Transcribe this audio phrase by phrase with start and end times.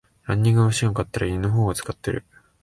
[0.25, 2.25] ランニングマシン買ったら犬の方が使ってる